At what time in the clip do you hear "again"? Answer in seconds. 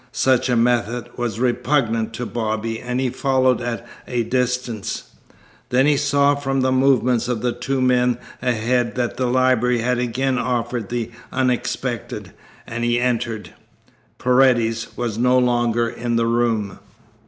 9.99-10.39